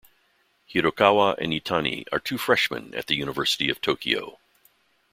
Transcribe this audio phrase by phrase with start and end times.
[0.67, 4.39] Hirokawa and Itani are two freshmen at the University of Tokyo.